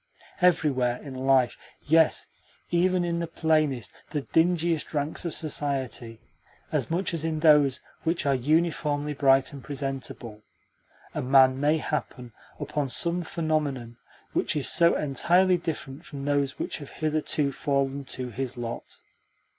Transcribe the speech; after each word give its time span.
Everywhere 0.41 0.99
in 1.03 1.13
life 1.13 1.55
yes, 1.83 2.25
even 2.71 3.05
in 3.05 3.19
the 3.19 3.27
plainest, 3.27 3.93
the 4.09 4.21
dingiest 4.23 4.95
ranks 4.95 5.25
of 5.25 5.35
society, 5.35 6.19
as 6.71 6.89
much 6.89 7.13
as 7.13 7.23
in 7.23 7.41
those 7.41 7.81
which 8.03 8.25
are 8.25 8.33
uniformly 8.33 9.13
bright 9.13 9.53
and 9.53 9.63
presentable 9.63 10.41
a 11.13 11.21
man 11.21 11.59
may 11.59 11.77
happen 11.77 12.33
upon 12.59 12.89
some 12.89 13.21
phenomenon 13.21 13.97
which 14.33 14.55
is 14.55 14.67
so 14.67 14.95
entirely 14.95 15.57
different 15.57 16.03
from 16.03 16.23
those 16.23 16.57
which 16.57 16.79
have 16.79 16.89
hitherto 16.89 17.51
fallen 17.51 18.03
to 18.05 18.29
his 18.31 18.57
lot. 18.57 18.97